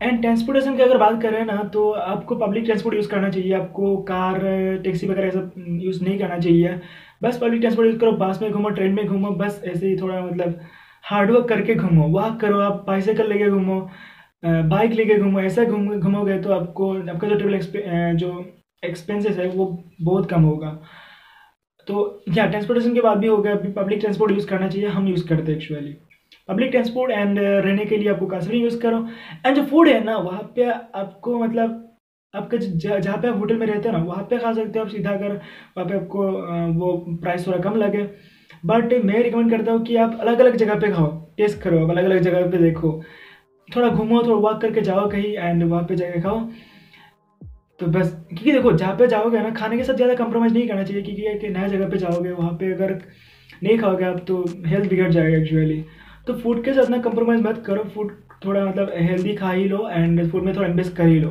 एंड 0.00 0.20
ट्रांसपोर्टेशन 0.20 0.76
की 0.76 0.82
अगर 0.82 0.98
बात 0.98 1.20
करें 1.22 1.44
ना 1.44 1.62
तो 1.72 1.90
आपको 1.92 2.36
पब्लिक 2.36 2.64
ट्रांसपोर्ट 2.64 2.96
यूज़ 2.96 3.08
करना 3.08 3.28
चाहिए। 3.30 3.52
आपको 3.54 3.96
कार 4.10 4.38
टैक्सी 4.84 5.06
वगैरह 5.06 5.28
ऐसा 5.28 5.50
यूज़ 5.84 6.04
नहीं 6.04 6.18
करना 6.18 6.38
चाहिए। 6.38 6.78
बस 7.22 7.38
पब्लिक 7.38 7.60
ट्रांसपोर्ट 7.60 7.88
यूज़ 7.88 7.98
करो। 8.00 8.12
बस 8.14 8.38
में 8.42 8.50
घूमो 8.52 8.70
ट्रेन 8.70 8.94
में 8.94 9.06
घूमो, 9.06 9.30
बस 9.30 9.62
ऐसे 9.66 9.88
ही 9.88 9.96
थोड़ा 9.96 10.20
मतलब 10.20 10.60
हार्डवर्क 11.04 11.48
करके 11.48 11.74
घूमो। 11.74 12.06
वॉक 12.10 12.40
करो 12.40 12.60
आप 12.60 12.84
बाइसाइकिल 12.86 13.28
लेके 13.28 13.50
घूमो। 13.50 13.80
बाइक 14.42 14.92
लेके 14.92 15.18
घूमो, 15.18 15.40
ऐसा 15.40 15.64
घूम, 15.64 15.88
घूमोगे 15.98 16.38
तो 16.42 16.52
आपको, 16.52 16.92
आपका 17.10 17.28
जो 17.28 17.34
ट्रेवल 17.36 18.16
जो 18.16 18.44
एक्सपेंसेस 18.82 19.36
है 19.38 19.48
वो 19.48 19.66
बहुत 20.02 20.28
कम 20.30 20.42
होगा। 20.42 20.70
तो 21.86 22.22
या 22.36 22.46
ट्रांसपोर्टेशन 22.46 22.94
के 22.94 23.00
बाद 23.00 23.18
भी 23.18 23.26
हो 23.26 23.36
गया, 23.36 23.52
अभी 23.52 23.72
पब्लिक 23.72 24.00
ट्रांसपोर्ट 24.00 24.32
यूज़ 24.32 24.46
करना 24.48 24.68
चाहिए, 24.68 24.88
हम 24.88 25.08
यूज़ 25.08 25.26
करते 25.28 25.52
हैं 25.52 25.58
एक्चुअली 25.58 25.94
पब्लिक 26.48 26.70
ट्रांसपोर्ट 26.70 27.10
एंड 27.12 27.38
रहने 27.38 27.84
के 27.86 27.96
लिए 27.96 28.08
आपको 28.08 28.26
कासरी 28.26 28.58
यूज़ 28.58 28.78
करो। 28.80 29.06
एंड 29.46 29.56
जो 29.56 29.62
फ़ूड 29.64 29.88
है 29.88 30.02
ना, 30.04 30.16
वहाँ 30.18 30.42
पे 30.56 30.64
आपको 30.64 31.38
मतलब 31.38 31.86
आपका 32.34 32.56
जहाँ 32.58 33.16
पे 33.22 33.28
आप 33.28 33.38
होटल 33.38 33.56
में 33.56 33.66
रहते 33.66 33.88
हो 33.88 33.96
ना, 33.96 34.02
वहाँ 34.04 34.24
पे 34.24 34.38
खा 34.38 34.52
सकते 34.52 34.78
हो 34.78 34.84
आप 34.84 34.90
सीधा 34.90 35.16
कर 35.16 35.32
वहाँ 35.76 35.88
पे 35.88 35.94
आपको 35.96 36.26
वो 36.74 36.92
प्राइस 37.22 37.46
थोड़ा 37.46 37.58
कम 37.60 37.76
लगे। 37.76 38.02
बट 38.66 38.92
मैं 39.04 39.22
रिकमेंड 39.22 39.50
करता 39.50 39.72
हूँ 39.72 39.84
कि 39.84 39.96
आप 39.96 40.18
अलग 40.20 40.38
अलग 40.40 40.56
जगह 40.56 40.80
पे 40.80 40.90
खाओ 40.92 41.10
टेस्ट 41.36 41.60
करो 41.62 41.86
अलग 41.88 42.04
अलग 42.04 42.22
जगह 42.22 42.50
पे 42.50 42.58
देखो। 42.58 42.92
थोड़ा 43.76 43.88
घूमो, 43.88 44.22
थोड़ा 44.22 44.36
वॉक 44.38 44.60
करके 44.60 44.80
जाओ 44.80 45.08
कहीं 45.10 45.32
एंड 45.34 45.62
वहाँ 45.64 45.82
पे 45.84 45.96
जाके 45.96 46.20
खाओ। 46.20 46.40
तो 47.80 47.86
बस, 47.88 48.10
क्योंकि 48.28 48.52
देखो, 48.52 48.72
जहाँ 48.72 48.96
पे 48.96 49.06
जाओगे 49.06 49.40
ना, 49.40 49.50
खाने 49.50 49.76
के 49.76 49.84
साथ 49.84 49.94
ज़्यादा 49.94 50.14
कंप्रोमाइज़ 50.14 50.54
नहीं 50.54 50.66
करना 50.68 50.82
चाहिए, 50.82 51.02
क्योंकि 51.02 51.26
एक 51.26 51.44
नया 51.52 51.68
जगह 51.68 51.88
पे 51.90 51.98
जाओगे, 51.98 52.30
वहाँ 52.32 52.52
पे 52.52 52.72
अगर 52.72 52.98
नहीं 53.62 53.78
खाओगे 53.78 54.04
आप 54.04 54.24
तो 54.28 54.44
हेल्थ 54.66 54.88
बिगड़ 54.90 55.10
जाएगा 55.12 55.36
एक्चुअली 55.36 55.84
तो 56.26 56.34
फ़ूड 56.34 56.62
के 56.64 56.72
साथ 56.74 56.88
ना 56.90 56.98
कंप्रोमाइज़ 56.98 57.42
मत 57.42 57.62
करो 57.66 57.82
फ़ूड 57.94 58.12
थोड़ा 58.44 58.64
मतलब 58.64 58.90
हेल्दी 58.96 59.34
खा 59.34 59.50
ही 59.50 59.64
लो 59.64 59.88
एंड 59.88 60.30
फ़ूड 60.30 60.42
में 60.42 60.54
थोड़ा 60.56 60.68
इन्वेस्ट 60.68 60.94
कर 60.96 61.06
ही 61.06 61.18
लो। 61.20 61.30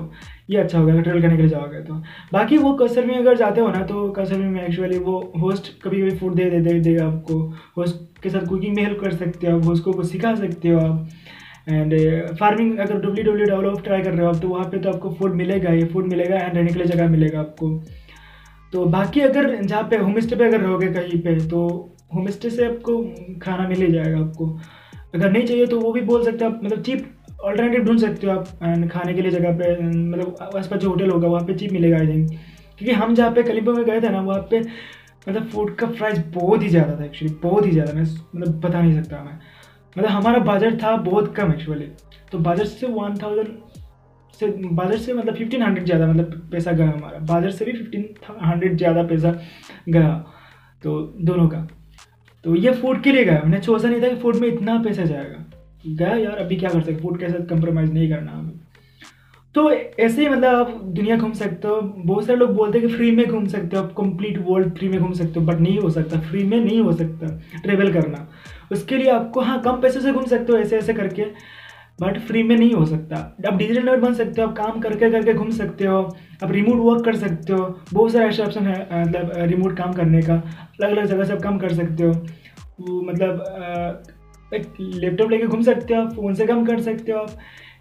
ये 0.50 0.58
अच्छा 0.58 0.80
होगा 0.80 0.94
अगर 0.94 1.02
ट्रेवल 1.02 1.22
करने 1.22 1.36
के 1.36 1.42
लिए 1.42 1.50
जाओगे 1.50 1.82
तो। 1.84 1.94
बाकी 2.34 2.58
वो 2.58 2.74
कसर 2.76 3.06
में 3.06 3.16
अगर 3.18 3.38
जाते 3.38 3.62
हो 3.62 3.70
ना 3.70 3.84
तो 3.84 4.08
कसर 4.12 4.38
में 4.38 4.62
एक्चुअली 4.64 4.98
वो 5.00 5.20
होस्ट 5.42 5.72
कभी 5.82 6.02
कभी 6.02 6.18
फ़ूड 6.18 6.36
दे 6.36 6.50
दे 6.52 6.80
देगा 6.80 7.06
आपको। 7.08 7.40
होस्ट 7.78 8.22
के 8.24 8.30
साथ 8.30 8.48
कुकिंग 8.48 8.76
में 8.76 8.84
हेल्प 8.84 9.00
कर 9.02 9.14
सकते 9.14 9.48
हो 9.48 9.58
आप 9.58 9.66
होस्ट 9.66 9.84
को 9.84 10.04
सिखा 10.04 10.34
सकते 10.36 10.70
हो 10.70 10.80
आप। 10.80 11.10
एंड 11.68 11.94
फ़ार्मिंग 12.38 12.74
uh, 12.74 12.80
अगर 12.80 13.00
डब्ल्यू 13.00 13.24
डब्ल्यू 13.24 13.46
डेवलप 13.46 13.84
ट्राई 13.84 14.02
कर 14.02 14.14
रहे 14.14 14.26
हो 14.26 14.32
आप 14.32 14.42
तो 14.42 14.48
वहाँ 14.48 14.66
पे 14.66 14.80
तो 14.80 14.90
आपको 14.90 15.14
फ़ूड 15.14 15.34
मिलेगा 15.36 15.70
ही 15.70 15.84
फ़ूड 15.86 16.08
मिलेगा 16.08 16.36
एंड 16.36 16.56
रहने 16.56 16.72
के 16.72 16.80
लिए 16.80 16.88
जगह 16.88 17.10
मिलेगा 17.10 17.40
आपको। 17.40 17.70
तो 18.74 18.86
बाकी 18.88 19.22
अगर 19.22 19.56
जहाँ 19.56 19.84
पे 19.84 19.98
होम 19.98 20.20
स्टे 20.20 20.36
पर 20.36 20.46
अगर 20.46 20.62
रहोगे 20.62 20.88
कहीं 20.94 21.22
पे 21.22 21.36
तो 21.50 21.68
होम 22.16 22.30
स्टे 22.30 22.50
से 22.50 22.66
आपको 22.66 23.02
खाना 23.42 23.68
मिल 23.68 23.82
ही 23.82 23.92
जाएगा 23.92 24.20
आपको। 24.20 24.48
अगर 25.16 25.32
नहीं 25.32 25.46
चाहिए 25.46 25.66
तो 25.68 25.80
वो 25.80 25.92
भी 25.94 26.02
बोल 26.02 26.24
सकते 26.26 26.46
हो 26.46 26.52
आप 26.52 26.60
मतलब 26.64 26.82
चीप 26.84 27.08
ऑल्टरनेटिव 27.42 27.84
ढूंढ 27.86 28.00
सकते 28.00 28.28
हो 28.28 28.34
आप 28.34 28.48
एंड 28.64 28.90
खाने 28.92 29.14
के 29.14 29.22
लिए 29.22 29.32
जगह 29.32 29.58
पे 29.58 29.76
मतलब 29.82 30.38
आस 30.56 30.68
पास 30.68 30.80
जो 30.80 30.90
होटल 30.90 31.10
होगा 31.10 31.28
वहाँ 31.28 31.46
पे 31.46 31.54
चीप 31.54 31.72
मिलेगा 31.72 31.98
आई 31.98 32.08
थिंक 32.08 32.30
क्योंकि 32.30 32.92
हम 32.94 33.14
जहाँ 33.16 33.32
पे 33.32 33.44
कलिम्बो 33.44 33.74
में 33.74 33.84
गए 33.86 34.02
थे 34.02 34.10
ना 34.10 34.22
वहाँ 34.22 34.42
पे 34.52 34.60
मतलब 34.60 35.48
फ़ूड 35.50 35.76
का 35.76 35.88
प्राइस 35.88 36.20
बहुत 36.34 36.64
ही 36.64 36.70
ज़्यादा 36.70 37.00
था 37.00 37.06
एक्चुअली 37.06 37.34
बहुत 37.44 37.66
ही 37.66 37.72
ज़्यादा 37.72 37.94
मैं 37.94 38.04
मतलब 38.04 38.60
बता 38.60 38.82
नहीं 38.82 39.02
सकता 39.02 39.24
मैं। 39.24 39.40
मतलब 39.96 40.10
हमारा 40.10 40.40
बजट 40.46 40.82
था 40.84 40.96
बहुत 41.04 41.34
कम 41.36 41.52
एक्चुअली 41.54 41.86
तो 42.32 42.38
बजट 42.40 42.66
से 42.66 42.88
वन 42.88 43.18
थाउज़ेंड 43.24 43.48
से 44.40 44.48
बजट 44.48 45.00
से 45.00 45.14
मतलब 45.14 45.36
फिफ्टीन 45.36 45.64
हंड्रेड 45.64 45.86
ज़्यादा 45.86 46.08
मतलब 46.08 46.50
पैसा 46.52 46.72
गया 46.72 46.90
हमारा। 46.90 47.20
बजट 47.30 47.52
से 47.52 47.66
भी 47.66 47.72
फिफ्टीन 47.72 48.08
हंड्रेड 48.42 48.78
ज़्यादा 48.78 49.04
पैसा 49.04 49.32
गया 49.90 50.14
तो 50.82 51.02
दोनों 51.22 51.48
का। 51.48 51.68
तो 52.46 52.56
ये 52.56 52.72
फ़ूड 52.74 53.02
के 53.04 53.12
लिए 53.12 53.24
गया। 53.26 53.42
मैंने 53.44 53.62
सोचा 53.62 53.90
नहीं 53.90 54.02
था 54.02 54.08
कि 54.08 54.16
फ़ूड 54.16 54.36
में 54.36 54.48
इतना 54.48 54.78
पैसा 54.84 55.04
जाएगा। 55.04 55.46
गया 55.88 56.16
यार, 56.16 56.38
अभी 56.38 56.56
क्या 56.56 56.70
कर 56.70 56.82
सकते? 56.82 56.96
फ़ूड 56.96 57.20
के 57.20 57.30
साथ 57.30 57.46
कंप्रोमाइज़ 57.48 57.92
नहीं 57.92 58.10
करना 58.10 58.32
हमें। 58.32 58.54
तो 59.56 59.72
ऐसे 59.72 60.22
ही 60.22 60.30
मतलब 60.30 60.56
आप 60.56 60.82
दुनिया 60.96 61.16
घूम 61.18 61.32
सकते 61.34 61.68
हो। 61.68 61.82
बहुत 61.82 62.26
सारे 62.26 62.40
लोग 62.40 62.54
बोलते 62.56 62.80
हैं 62.80 62.88
कि 62.88 62.94
फ्री 62.94 63.12
में 63.12 63.26
घूम 63.28 63.46
सकते 63.48 63.78
हो। 63.78 63.84
आप 63.84 63.94
कंप्लीट 63.98 64.38
वर्ल्ड 64.48 64.74
फ्री 64.78 64.90
में 64.90 65.00
घूम 65.00 65.14
सकते 65.14 65.40
हो। 65.40 65.46
बट 65.46 65.60
नहीं 65.60 65.78
हो 65.80 65.90
सकता। 65.90 66.20
फ्री 66.22 66.44
में 66.44 66.60
नहीं 66.60 66.80
हो 66.82 66.94
सकता। 66.94 67.28
ट्रेवल 67.64 67.94
करना। 67.94 68.28
उसके 68.72 68.98
लिए 68.98 69.10
आपको 69.12 69.42
हाँ 69.42 69.60
कम 69.62 69.82
पैसे 69.82 70.02
से 70.02 70.12
घूम 70.12 70.26
सकते 70.26 70.52
हो, 70.54 70.58
ऐसे 70.60 70.78
ऐसे 70.78 70.94
करके। 70.94 71.26
बट 72.02 72.20
फ्री 72.20 72.42
में 72.44 72.56
नहीं 72.56 72.74
हो 72.74 72.86
सकता। 72.86 73.16
आप 73.48 73.56
डिजिटल 73.56 73.84
नोट 73.86 74.00
बन 74.00 74.14
सकते 74.14 74.42
हो, 74.42 74.48
आप 74.48 74.56
काम 74.58 74.80
करके 74.82 75.10
करके 75.12 75.34
घूम 75.34 75.50
सकते 75.52 75.86
हो, 75.86 75.98
आप 76.44 76.52
रिमोट 76.52 76.78
वर्क 76.82 77.06
कर 77.06 77.16
सकते 77.18 77.54
हो। 77.54 77.64
बहुत 77.94 78.12
सारे 78.12 78.28
ऐसे 78.28 78.44
ऑप्शन 78.44 78.68
है 78.68 79.02
मतलब 79.02 79.32
रिमोट 79.50 79.78
काम 79.78 79.94
करने 79.94 80.22
का। 80.22 80.34
अलग 80.34 80.90
अलग 80.90 81.06
जगह 81.06 81.24
से 81.24 81.34
आप 81.34 81.42
काम 81.42 81.58
कर 81.60 81.74
सकते 81.74 82.04
हो। 82.04 82.12
मतलब 83.02 84.04
एक 84.54 84.66
लैपटॉप 84.82 85.32
लेके 85.32 85.48
घूम 85.48 85.62
सकते 85.62 85.94
हो 85.94 86.02
आप 86.02 86.14
फ़ोन 86.14 86.34
से 86.36 86.46
काम 86.48 86.66
कर 86.66 86.80
सकते 86.82 87.12
हो 87.12 87.20
आप 87.20 87.32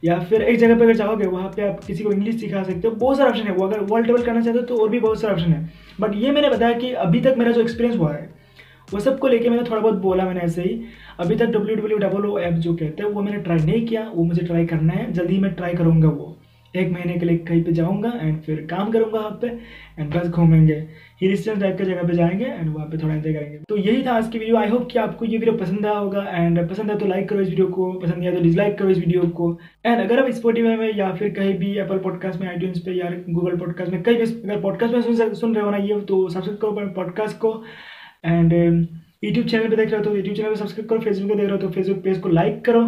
या 0.04 0.18
फिर 0.20 0.42
एक 0.42 0.58
जगह 0.58 0.76
पर 0.76 0.82
अगर 0.82 0.94
जाओगे, 0.94 1.26
वहाँ 1.26 1.48
पे 1.56 1.68
आप 1.68 1.84
किसी 1.84 2.04
को 2.04 2.12
इंग्लिश 2.12 2.40
सिखा 2.40 2.62
सकते 2.62 2.88
हो। 2.88 2.94
बहुत 2.96 3.16
सारे 3.16 3.30
ऑप्शन 3.30 3.46
है। 3.46 3.52
वो 3.52 3.66
अगर 3.66 3.80
वर्ल्ड 3.82 4.06
ट्रेवल 4.06 4.22
करना 4.22 4.40
चाहते 4.40 4.58
हो 4.58 4.64
तो 4.66 4.76
और 4.76 4.88
भी 4.88 5.00
बहुत 5.00 5.20
सारे 5.20 5.34
ऑप्शन 5.34 5.52
है। 5.52 5.70
बट 6.00 6.14
ये 6.16 6.30
मैंने 6.32 6.50
बताया 6.50 6.78
कि 6.78 6.92
अभी 7.04 7.20
तक 7.20 7.34
मेरा 7.38 7.52
जो 7.52 7.60
एक्सपीरियंस 7.60 7.98
हुआ 7.98 8.12
है 8.12 8.37
वो 8.92 9.00
सबको 9.00 9.28
लेके 9.28 9.48
मैंने 9.50 9.62
थोड़ा 9.70 9.80
बहुत 9.80 9.94
बोला 10.00 10.24
मैंने 10.24 10.40
ऐसे 10.40 10.62
ही, 10.62 10.80
अभी 11.20 11.36
तक 11.36 11.46
W 11.46 11.76
W 11.76 11.98
double 11.98 12.26
O 12.26 12.38
app 12.38 12.54
जो 12.54 12.74
कहते 12.74 13.02
हैं, 13.02 13.10
वो 13.10 13.22
मैंने 13.22 13.38
ट्राई 13.38 13.58
नहीं 13.58 13.86
किया, 13.86 14.10
वो 14.14 14.24
मुझे 14.24 14.46
ट्राई 14.46 14.66
करना 14.66 14.92
है, 14.92 15.12
जल्दी 15.12 15.38
मैं 15.38 15.52
ट्राई 15.54 15.74
करूँगा 15.74 16.08
वो। 16.08 16.34
एक 16.74 16.90
महीने 16.92 17.12
के 17.14 17.26
लिए 17.26 17.36
कहीं 17.38 17.62
पे 17.64 17.72
जाऊँगा 17.72 18.12
एंड 18.22 18.40
फिर 18.42 18.56
काम 18.70 18.90
करूँगा 18.92 19.18
वहाँ 19.18 19.38
पे 19.42 19.46
एंड 19.98 20.14
बस 20.14 20.28
घूमेंगे। 20.28 20.74
हिल 21.20 21.34
स्टेशन 21.36 21.60
टाइप 21.60 21.76
के 21.78 21.84
जगह 21.84 22.02
पे 22.08 22.14
जाएँगे 22.14 22.44
एंड 22.44 22.74
वहाँ 22.74 22.86
पे 22.86 22.98
थोड़ा 22.98 23.14
एंजॉय 23.14 23.32
करेंगे। 23.32 23.58
तो 23.68 23.76
यही 23.76 24.02
था 24.06 24.12
आज 24.12 24.28
की 24.28 24.38
वीडियो 24.38 24.56
आई 24.56 24.68
होप 24.68 24.86
कि 24.90 24.98
आपको 24.98 25.24
ये 25.24 25.38
वीडियो 25.38 25.56
पसंद 25.56 25.86
आया 25.86 25.96
होगा 25.96 26.22
एंड 26.30 26.68
पसंद 26.70 26.90
है 26.90 26.98
तो 26.98 27.06
लाइक 27.06 27.28
करो 27.28 27.40
इस 27.40 27.48
वीडियो 27.48 27.66
को, 27.68 27.92
पसंद 27.92 28.22
आया 28.22 28.34
तो 28.34 28.42
डिसलाइक 28.42 28.78
करो 28.78 28.88
इस 28.90 28.98
वीडियो 28.98 29.22
को। 29.30 29.50
एंड 29.86 30.00
अगर 30.00 30.22
आप 30.24 30.30
स्पोटिफाई 30.30 30.76
में 30.76 30.96
या 30.96 31.12
फिर 31.12 31.30
कहीं 31.30 31.54
भी 31.58 31.76
एप्पल 31.78 31.98
पॉडकास्ट 31.98 32.40
में 32.40 32.48
आई 32.48 32.72
पे 32.78 32.98
या 32.98 33.10
गूगल 33.28 33.56
पॉडकास्ट 33.56 33.92
में, 33.92 34.02
कहीं 34.02 34.16
भी 34.16 34.24
अगर 34.24 34.60
पॉडकास्ट 34.60 34.94
में 34.94 35.34
सुन 35.34 35.54
रहे 35.54 35.64
हो 35.64 35.70
ना 35.70 35.76
ये 35.78 36.00
तो 36.02 36.28
सब्सक्राइब 36.28 36.58
करो 36.60 36.92
पॉडकास्ट 36.94 37.38
को। 37.38 37.62
एंड 38.24 38.52
यूट्यूब 39.24 39.46
चैनल 39.46 39.68
पे 39.68 39.76
देख 39.76 39.90
रहे 39.90 39.98
हो 39.98 40.04
तो 40.04 40.16
यूट्यूब 40.16 40.36
चैनल 40.36 40.48
पे 40.48 40.56
सब्सक्राइब 40.56 40.88
करो 40.90 41.00
फेसबुक 41.00 41.30
पे 41.30 41.36
देख 41.36 41.44
रहे 41.44 41.52
हो 41.52 41.58
तो 41.58 41.70
फेसबुक 41.70 42.02
पेज 42.04 42.18
को 42.20 42.28
लाइक 42.30 42.64
करो। 42.64 42.82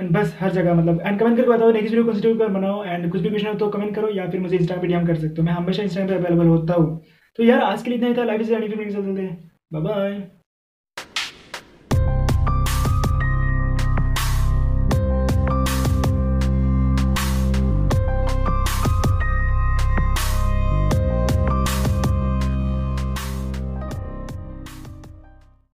एंड 0.00 0.10
बस 0.12 0.36
हर 0.40 0.50
जगह 0.52 0.74
मतलब 0.74 1.00
एंड 1.06 1.18
कमेंट 1.20 1.36
करके 1.36 1.50
बताओ 1.50 1.70
नेक्स्ट 1.72 1.94
वीडियो 1.94 2.14
सी 2.14 2.34
पर 2.38 2.48
बनाओ 2.48 2.84
एंड 2.84 3.10
कुछ 3.12 3.20
भी 3.20 3.28
क्वेश्चन 3.28 3.48
हो 3.48 3.54
तो 3.58 3.68
कमेंट 3.70 3.94
करो 3.94 4.08
या 4.14 4.28
फिर 4.30 4.40
मुझे 4.40 4.56
इंस्टा 4.56 4.76
पे 4.76 4.86
डीएम 4.86 5.06
कर 5.06 5.16
सकते 5.16 5.34
हो। 5.38 5.46
मैं 5.46 5.52
हमेशा 5.52 5.82
इंस्टा 5.82 6.06
पे 6.06 6.14
अवेलेबल 6.14 6.46
होता 6.46 6.74
हूँ। 6.74 7.00
तो 7.38 7.44
यार 7.44 7.60
आज 7.62 7.82
के 7.82 7.90
लिए 7.90 7.98
इतना 7.98 8.08
ही 8.08 8.16
था 8.16 8.24
लाइफ 8.24 8.42
से 8.42 8.56
बाय 9.72 9.82
बाय 9.82 10.37